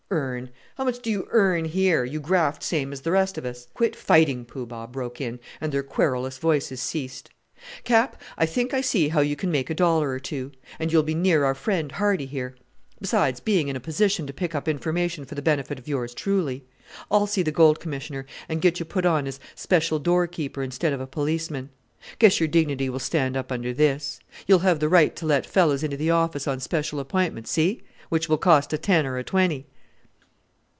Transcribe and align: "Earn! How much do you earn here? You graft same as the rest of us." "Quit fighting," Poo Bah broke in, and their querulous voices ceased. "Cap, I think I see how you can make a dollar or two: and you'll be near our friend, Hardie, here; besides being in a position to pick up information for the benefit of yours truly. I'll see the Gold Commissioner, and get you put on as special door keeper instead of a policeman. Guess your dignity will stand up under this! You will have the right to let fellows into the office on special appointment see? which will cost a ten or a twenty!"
"Earn! 0.13 0.49
How 0.75 0.83
much 0.83 0.99
do 0.99 1.09
you 1.09 1.25
earn 1.31 1.63
here? 1.63 2.03
You 2.03 2.19
graft 2.19 2.63
same 2.63 2.91
as 2.91 2.99
the 2.99 3.11
rest 3.13 3.37
of 3.37 3.45
us." 3.45 3.69
"Quit 3.73 3.95
fighting," 3.95 4.43
Poo 4.43 4.65
Bah 4.65 4.85
broke 4.85 5.21
in, 5.21 5.39
and 5.61 5.71
their 5.71 5.83
querulous 5.83 6.37
voices 6.37 6.81
ceased. 6.81 7.29
"Cap, 7.85 8.21
I 8.37 8.45
think 8.45 8.73
I 8.73 8.81
see 8.81 9.07
how 9.07 9.21
you 9.21 9.37
can 9.37 9.49
make 9.49 9.69
a 9.69 9.73
dollar 9.73 10.09
or 10.09 10.19
two: 10.19 10.51
and 10.79 10.91
you'll 10.91 11.01
be 11.01 11.15
near 11.15 11.45
our 11.45 11.55
friend, 11.55 11.93
Hardie, 11.93 12.25
here; 12.25 12.55
besides 12.99 13.39
being 13.39 13.69
in 13.69 13.77
a 13.77 13.79
position 13.79 14.27
to 14.27 14.33
pick 14.33 14.53
up 14.53 14.67
information 14.67 15.23
for 15.23 15.35
the 15.35 15.41
benefit 15.41 15.79
of 15.79 15.87
yours 15.87 16.13
truly. 16.13 16.65
I'll 17.09 17.25
see 17.25 17.41
the 17.41 17.53
Gold 17.53 17.79
Commissioner, 17.79 18.25
and 18.49 18.61
get 18.61 18.79
you 18.79 18.85
put 18.85 19.05
on 19.05 19.27
as 19.27 19.39
special 19.55 19.97
door 19.97 20.27
keeper 20.27 20.61
instead 20.61 20.91
of 20.91 20.99
a 20.99 21.07
policeman. 21.07 21.69
Guess 22.19 22.41
your 22.41 22.49
dignity 22.49 22.89
will 22.89 22.99
stand 22.99 23.37
up 23.37 23.49
under 23.49 23.71
this! 23.71 24.19
You 24.45 24.55
will 24.55 24.59
have 24.59 24.81
the 24.81 24.89
right 24.89 25.15
to 25.15 25.25
let 25.25 25.45
fellows 25.45 25.83
into 25.85 25.95
the 25.95 26.11
office 26.11 26.49
on 26.49 26.59
special 26.59 26.99
appointment 26.99 27.47
see? 27.47 27.83
which 28.09 28.27
will 28.27 28.37
cost 28.37 28.73
a 28.73 28.77
ten 28.77 29.05
or 29.05 29.17
a 29.17 29.23
twenty!" 29.23 29.67